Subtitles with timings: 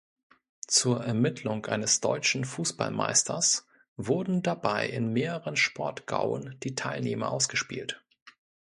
[0.65, 3.67] Zur Ermittlung eines Deutschen Fußballmeisters
[3.97, 8.01] wurden dabei in mehreren Sport-Gauen die Teilnehmer ausgespielt.